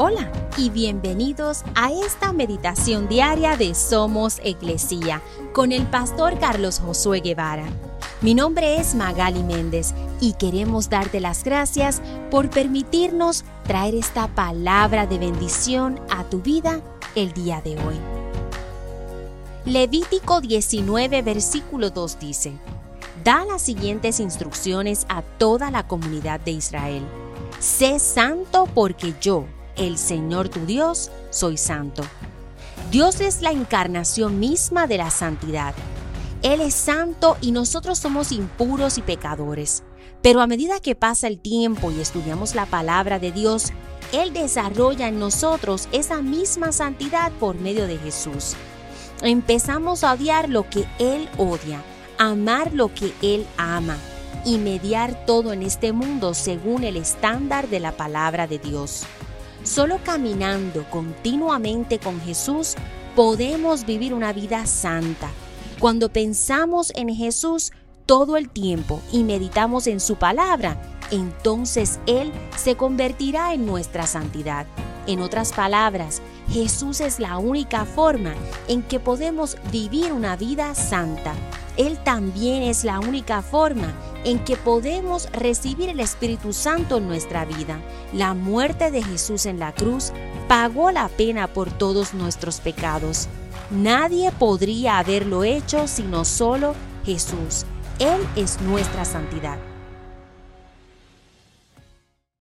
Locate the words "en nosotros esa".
45.08-46.22